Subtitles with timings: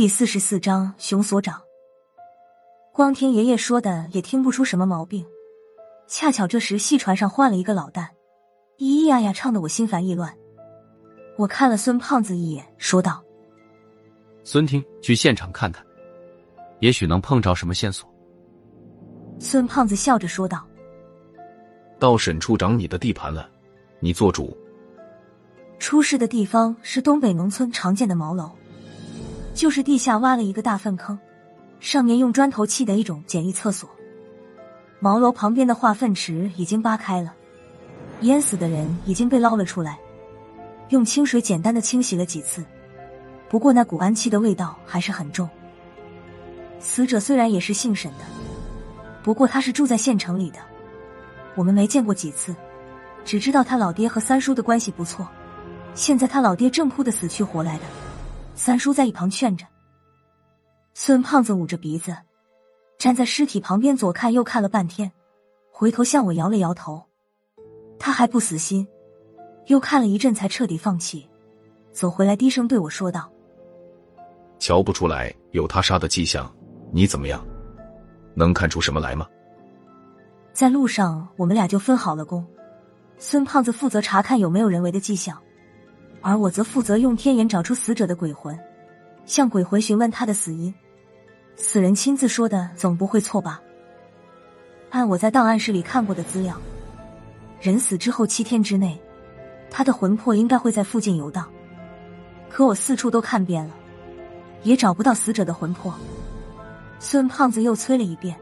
[0.00, 1.60] 第四十四章熊所长。
[2.90, 5.26] 光听爷爷说的也听不出什么毛病，
[6.08, 8.08] 恰巧这时戏船上换了一个老旦，
[8.78, 10.34] 咿咿呀呀唱的我心烦意乱。
[11.36, 13.22] 我看了孙胖子一眼，说道
[14.42, 15.84] ：“孙听，去现场看看，
[16.78, 18.10] 也许能碰着什么线索。”
[19.38, 20.66] 孙胖子笑着说道
[22.00, 23.50] ：“到沈处长你的地盘了，
[24.00, 24.56] 你做主。”
[25.78, 28.50] 出事的地方是东北农村常见的茅楼。
[29.54, 31.18] 就是地下挖了一个大粪坑，
[31.80, 33.88] 上面用砖头砌的一种简易厕所。
[35.00, 37.34] 茅楼旁边的化粪池已经扒开了，
[38.20, 39.98] 淹死的人已经被捞了出来，
[40.90, 42.64] 用清水简单的清洗了几次，
[43.48, 45.48] 不过那股氨气的味道还是很重。
[46.78, 48.24] 死者虽然也是姓沈的，
[49.22, 50.58] 不过他是住在县城里的，
[51.54, 52.54] 我们没见过几次，
[53.24, 55.28] 只知道他老爹和三叔的关系不错。
[55.94, 57.82] 现在他老爹正哭得死去活来的。
[58.62, 59.64] 三叔在一旁劝着，
[60.92, 62.14] 孙胖子捂着鼻子，
[62.98, 65.10] 站在尸体旁边左看右看了半天，
[65.72, 67.02] 回头向我摇了摇头。
[67.98, 68.86] 他还不死心，
[69.68, 71.26] 又看了一阵才彻底放弃，
[71.90, 73.32] 走回来低声对我说道
[74.60, 76.54] ：“瞧不出来有他杀的迹象，
[76.92, 77.42] 你怎么样？
[78.34, 79.26] 能看出什么来吗？”
[80.52, 82.46] 在路上，我们俩就分好了工，
[83.16, 85.42] 孙胖子负责查看有没有人为的迹象。
[86.22, 88.58] 而我则负责用天眼找出死者的鬼魂，
[89.24, 90.74] 向鬼魂询问他的死因。
[91.56, 93.60] 死人亲自说的，总不会错吧？
[94.90, 96.56] 按我在档案室里看过的资料，
[97.60, 99.00] 人死之后七天之内，
[99.70, 101.48] 他的魂魄应该会在附近游荡。
[102.48, 103.74] 可我四处都看遍了，
[104.62, 105.94] 也找不到死者的魂魄。
[106.98, 108.36] 孙胖子又催了一遍，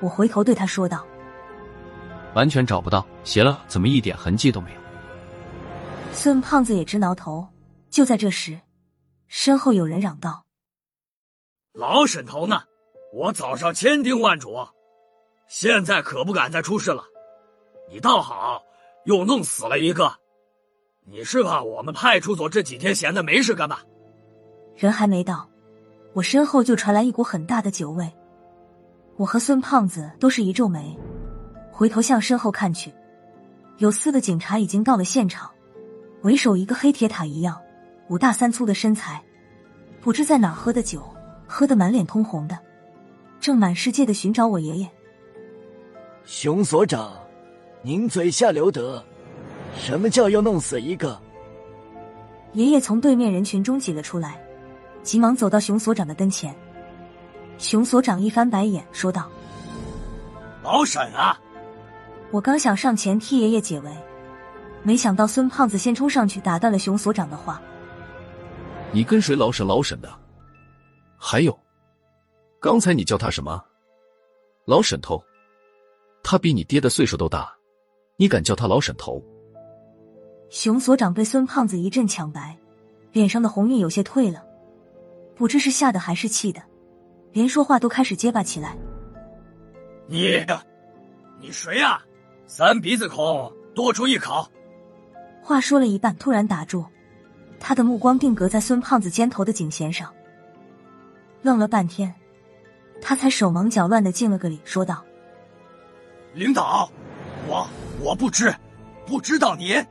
[0.00, 1.06] 我回头对他说道
[2.34, 4.80] ：“完全找不到，邪了，怎么一点痕迹都没有？”
[6.22, 7.48] 孙胖子也直挠头。
[7.90, 8.60] 就在这时，
[9.26, 10.44] 身后有人嚷道
[11.74, 12.62] ：“老沈头呢？
[13.12, 14.56] 我早上千叮万嘱，
[15.48, 17.02] 现在可不敢再出事了。
[17.90, 18.62] 你倒好，
[19.04, 20.14] 又弄死了一个。
[21.04, 23.82] 你是怕我们派出所这几天闲的没事干吧？”
[24.78, 25.50] 人还没到，
[26.12, 28.08] 我身后就传来一股很大的酒味。
[29.16, 30.96] 我和孙胖子都是一皱眉，
[31.72, 32.94] 回头向身后看去，
[33.78, 35.50] 有四个警察已经到了现场。
[36.22, 37.60] 为首一个黑铁塔一样，
[38.08, 39.20] 五大三粗的身材，
[40.00, 41.02] 不知在哪喝的酒，
[41.48, 42.56] 喝得满脸通红的，
[43.40, 44.88] 正满世界的寻找我爷爷。
[46.24, 47.12] 熊所长，
[47.82, 49.04] 您嘴下留德，
[49.76, 51.20] 什么叫要弄死一个？
[52.52, 54.40] 爷爷从对面人群中挤了出来，
[55.02, 56.54] 急忙走到熊所长的跟前。
[57.58, 59.28] 熊所长一翻白眼，说道
[60.62, 61.36] ：“老沈啊！”
[62.30, 63.90] 我刚想上前替爷爷解围。
[64.84, 67.62] 没想到孙胖子先冲上去打断了熊所长的话
[68.92, 70.12] ：“你跟谁老沈老沈的？
[71.16, 71.56] 还有，
[72.60, 73.64] 刚才你叫他什么？
[74.64, 75.22] 老沈头？
[76.22, 77.52] 他比你爹的岁数都大，
[78.16, 79.22] 你敢叫他老沈头？”
[80.50, 82.58] 熊所长被孙胖子一阵抢白，
[83.12, 84.44] 脸上的红晕有些退了，
[85.36, 86.60] 不知是吓的还是气的，
[87.32, 88.76] 连说话都开始结巴起来
[90.06, 90.44] ：“你，
[91.40, 92.02] 你谁呀？
[92.46, 94.44] 三鼻子孔，多出一口！”
[95.42, 96.86] 话说了一半，突然打住，
[97.58, 100.08] 他的目光定格在孙胖子肩头的颈弦上，
[101.42, 102.14] 愣了半天，
[103.00, 105.04] 他才手忙脚乱的敬了个礼，说道
[106.32, 106.88] ：“领导，
[107.48, 107.68] 我
[108.00, 108.54] 我不知，
[109.04, 109.84] 不知道您。”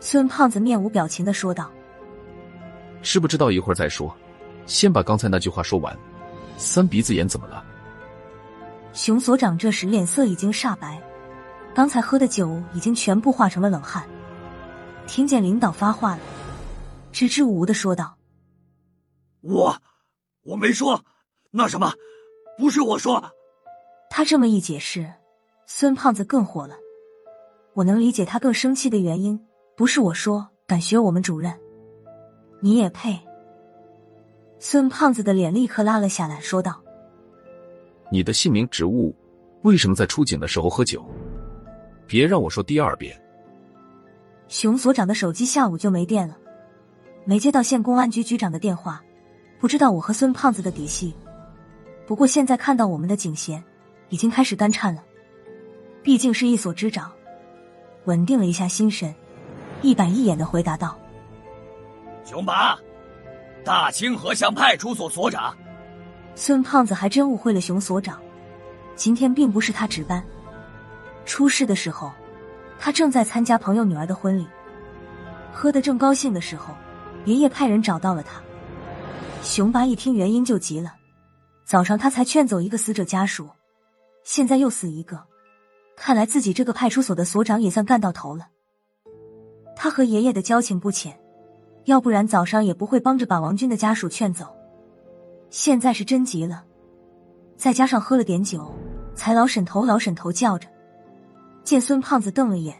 [0.00, 1.70] 孙胖子面无表情的说道
[3.02, 4.16] ：“知不知道一会儿再说，
[4.64, 5.94] 先把刚才那句话说完。
[6.56, 7.62] 三鼻子眼怎么了？”
[8.94, 10.98] 熊所长这时脸色已经煞白，
[11.74, 14.02] 刚才喝的酒已经全部化成了冷汗。
[15.08, 16.22] 听见领导发话了，
[17.10, 18.16] 支支吾吾的说道
[19.40, 19.74] ：“我
[20.42, 21.02] 我没说，
[21.50, 21.90] 那什么，
[22.58, 23.32] 不是我说。”
[24.10, 25.10] 他这么一解释，
[25.66, 26.76] 孙胖子更火了。
[27.72, 29.40] 我能理解他更生气的原因，
[29.76, 31.58] 不是我说敢学我们主任，
[32.60, 33.18] 你也配？
[34.58, 36.82] 孙胖子的脸立刻拉了下来，说道
[38.12, 39.16] ：“你的姓名、职务，
[39.62, 41.02] 为什么在出警的时候喝酒？
[42.06, 43.18] 别让我说第二遍。”
[44.48, 46.36] 熊所长的手机下午就没电了，
[47.26, 49.02] 没接到县公安局局长的电话，
[49.60, 51.14] 不知道我和孙胖子的底细。
[52.06, 53.62] 不过现在看到我们的警衔，
[54.08, 55.04] 已经开始干颤了。
[56.02, 57.12] 毕竟是一所之长，
[58.06, 59.14] 稳定了一下心神，
[59.82, 60.98] 一板一眼的回答道
[62.24, 62.78] ：“熊拔，
[63.62, 65.54] 大清河乡派出所所长。”
[66.34, 68.18] 孙胖子还真误会了熊所长，
[68.96, 70.24] 今天并不是他值班，
[71.26, 72.10] 出事的时候。
[72.78, 74.46] 他正在参加朋友女儿的婚礼，
[75.52, 76.74] 喝得正高兴的时候，
[77.24, 78.40] 爷爷派人找到了他。
[79.42, 80.94] 熊八一听原因就急了，
[81.64, 83.48] 早上他才劝走一个死者家属，
[84.24, 85.22] 现在又死一个，
[85.96, 88.48] 看来自己这个派出所的所长也算干到头了。
[89.76, 91.18] 他和爷爷的交情不浅，
[91.84, 94.46] 要不然早上也不会帮着把王军的家属劝走。
[95.50, 96.64] 现在是真急了，
[97.56, 98.74] 再加上喝了点酒，
[99.14, 100.68] 才老沈头老沈头叫着。
[101.68, 102.74] 见孙胖子瞪了眼，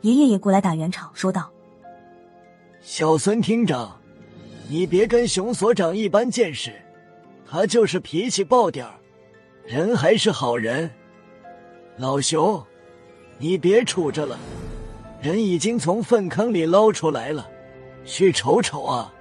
[0.00, 1.48] 爷爷也过来打圆场，说道
[2.82, 3.96] ：“小孙厅长，
[4.68, 6.72] 你别跟熊所长一般见识，
[7.48, 8.94] 他就是脾气暴点儿，
[9.64, 10.90] 人还是好人。
[11.98, 12.60] 老熊，
[13.38, 14.36] 你别杵着了，
[15.22, 17.48] 人已经从粪坑里捞出来了，
[18.04, 19.14] 去瞅瞅啊。”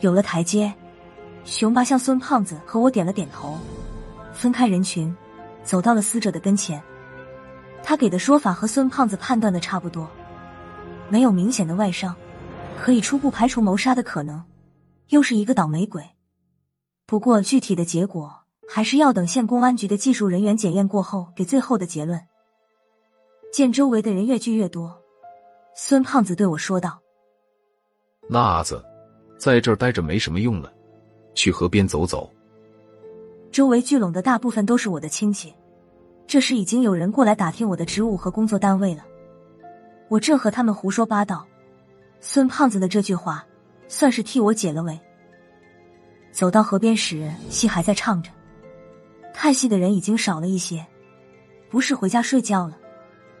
[0.00, 0.70] 有了台阶。
[1.46, 3.56] 熊八向孙胖子和我点了点头，
[4.34, 5.16] 分开人群，
[5.64, 6.78] 走到了死者的跟前。
[7.82, 10.08] 他给的说法和孙胖子判断的差不多，
[11.08, 12.14] 没有明显的外伤，
[12.80, 14.42] 可以初步排除谋杀的可能，
[15.08, 16.04] 又是一个倒霉鬼。
[17.06, 18.32] 不过具体的结果
[18.68, 22.20] 还是要等县公安局的技术人员检验过后给最后的结论。
[23.52, 24.96] 见周围的人越聚越多，
[25.74, 27.00] 孙胖子对我说道
[28.30, 28.84] ：“那阿子，
[29.36, 30.72] 在这儿待着没什么用了。”
[31.34, 32.30] 去河边走走。
[33.50, 35.52] 周围聚拢的大部分都是我的亲戚，
[36.30, 39.04] 这时已经有人过来打听我的职务和工作单位了。
[40.06, 41.44] 我正和他们胡说八道，
[42.20, 43.44] 孙胖子的这句话
[43.88, 44.96] 算是替我解了围。
[46.30, 48.30] 走到河边时，戏还在唱着，
[49.34, 50.86] 看戏的人已经少了一些，
[51.68, 52.78] 不是回家睡觉了，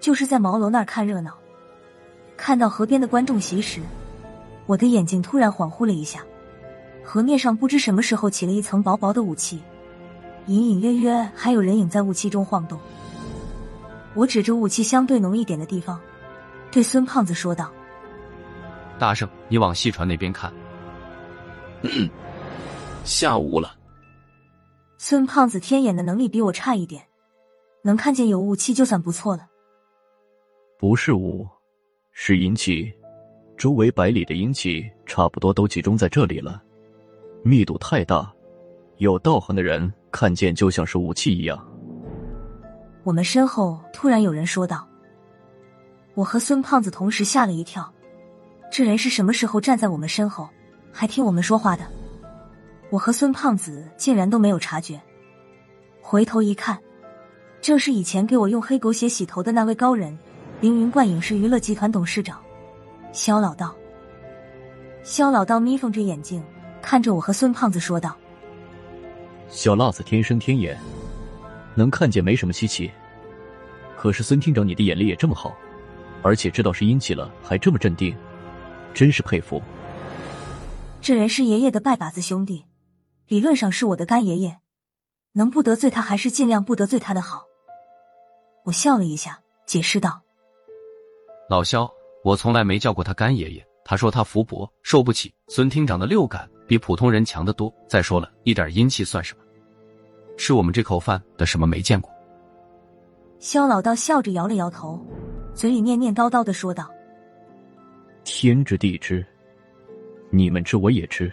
[0.00, 1.38] 就是在茅楼那儿看热闹。
[2.36, 3.80] 看到河边的观众席时，
[4.66, 6.24] 我的眼睛突然恍惚了一下。
[7.04, 9.62] 河面上不知什么时候起了一层薄薄的雾气，
[10.46, 12.78] 隐隐约约还有人影在雾气中晃动。
[14.14, 16.00] 我指着雾气相对浓一点的地方，
[16.72, 17.70] 对孙胖子说道
[18.98, 20.52] ：“大圣，你往细船那边看。
[23.04, 23.76] ”下午了。
[24.98, 27.02] 孙胖子天眼的能力比我差一点，
[27.82, 29.46] 能看见有雾气就算不错了。
[30.78, 31.46] 不是雾，
[32.12, 32.92] 是阴气，
[33.56, 36.62] 周围百里的阴气差不多都集中在这里了。
[37.42, 38.30] 密度太大，
[38.98, 41.58] 有道行的人看见就像是武器一样。
[43.02, 44.86] 我们身后突然有人说道
[46.14, 47.90] ：“我和孙胖子同时吓了一跳，
[48.70, 50.48] 这人是什么时候站在我们身后，
[50.92, 51.84] 还听我们说话的？”
[52.90, 55.00] 我和孙胖子竟然都没有察觉，
[56.02, 56.78] 回头一看，
[57.60, 60.18] 正是以前给我用黑狗血洗头的那位高人——
[60.60, 62.40] 凌云冠影视娱乐集团董事长
[63.12, 63.74] 肖老道。
[65.02, 66.42] 肖老道眯缝着眼睛。
[66.82, 68.16] 看着我和孙胖子说道
[69.50, 70.78] ：“小辣子天生天眼，
[71.74, 72.90] 能看见没什么稀奇。
[73.96, 75.54] 可是孙厅长，你的眼力也这么好，
[76.22, 78.16] 而且知道是阴气了，还这么镇定，
[78.94, 79.60] 真是佩服。
[81.02, 82.64] 这人是爷爷的拜把子兄弟，
[83.26, 84.58] 理论上是我的干爷爷，
[85.32, 87.44] 能不得罪他还是尽量不得罪他的好。”
[88.64, 90.22] 我笑了一下，解释道
[91.50, 91.90] ：“老肖，
[92.22, 93.66] 我从来没叫过他干爷爷。
[93.84, 97.74] 他说他福薄，受不起孙厅长的六感。”比普通人强得多。
[97.88, 99.42] 再说了，一点阴气算什么？
[100.38, 102.08] 吃我们这口饭的什么没见过？
[103.40, 105.04] 肖老道笑着摇了摇头，
[105.52, 106.88] 嘴里念念叨叨的说道
[108.22, 109.26] ：“天知地知，
[110.30, 111.32] 你们知我也知。”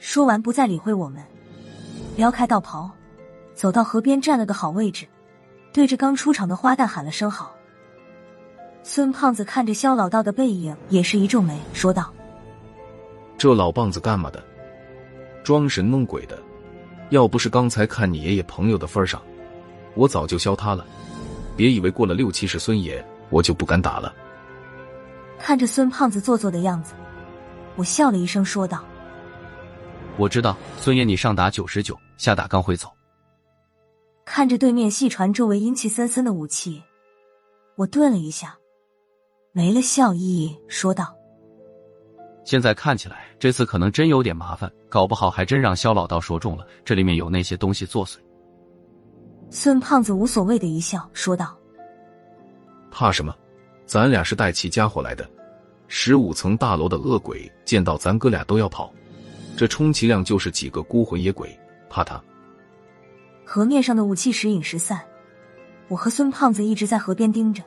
[0.00, 1.22] 说完，不再理会我们，
[2.16, 2.90] 撩开道袍，
[3.52, 5.06] 走到河边站了个好位置，
[5.74, 7.54] 对着刚出场的花旦喊了声好。
[8.82, 12.10] 孙胖子看着肖老道的背影，也是一皱眉，说道。
[13.40, 14.44] 这老棒子干嘛的？
[15.42, 16.38] 装神弄鬼的！
[17.08, 19.22] 要不是刚才看你爷爷朋友的份上，
[19.94, 20.84] 我早就削他了。
[21.56, 24.14] 别以为过了六七十孙爷，我就不敢打了。
[25.38, 26.92] 看着孙胖子做作的样子，
[27.76, 28.84] 我笑了一声，说道
[30.20, 32.90] ：“我知道，孙爷你上打九十九，下打刚会走。”
[34.26, 36.82] 看着对面戏船周围阴气森森的武器，
[37.76, 38.54] 我顿了一下，
[39.52, 41.16] 没了笑意，说道。
[42.44, 48.18] 现在看起来，这次可能真有点麻烦，搞不好还真让肖老道说中了，这里面有那些东西作祟。
[49.48, 51.56] 孙胖子无所谓的一笑，说道
[52.92, 53.34] ：“怕什么？
[53.86, 55.28] 咱俩是带齐家伙来的。
[55.88, 58.92] 十五层大楼的恶鬼见到咱哥俩都要跑，
[59.56, 62.22] 这充其量就是几个孤魂野鬼，怕他？”
[63.42, 65.00] 河面上的雾气时隐时散，
[65.88, 67.62] 我和孙胖子一直在河边盯着，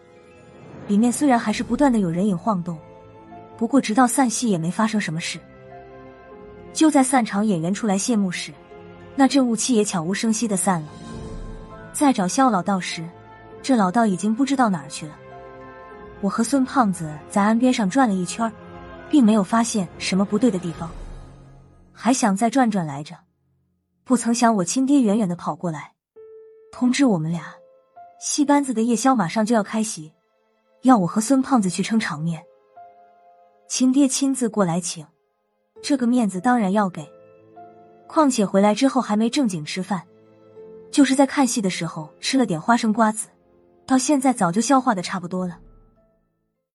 [0.87, 2.77] 里面虽然还是不断的有人影晃动。
[3.57, 5.39] 不过，直到散戏也没发生什么事。
[6.73, 8.51] 就在散场，演员出来谢幕时，
[9.15, 10.87] 那阵雾气也悄无声息的散了。
[11.93, 13.07] 再找肖老道时，
[13.61, 15.15] 这老道已经不知道哪儿去了。
[16.19, 18.51] 我和孙胖子在岸边上转了一圈，
[19.09, 20.89] 并没有发现什么不对的地方。
[21.91, 23.15] 还想再转转来着，
[24.03, 25.93] 不曾想我亲爹远远的跑过来，
[26.71, 27.53] 通知我们俩，
[28.19, 30.11] 戏班子的夜宵马上就要开席，
[30.81, 32.43] 要我和孙胖子去撑场面。
[33.67, 35.05] 亲爹亲自过来请，
[35.83, 37.07] 这个面子当然要给。
[38.07, 40.01] 况且回来之后还没正经吃饭，
[40.89, 43.27] 就是在看戏的时候吃了点花生瓜子，
[43.85, 45.59] 到现在早就消化的差不多了。